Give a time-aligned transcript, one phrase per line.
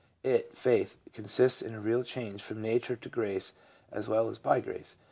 [0.23, 3.53] 363 It [faith] consists in a real change from nature to grace
[3.91, 4.95] as well as by grace.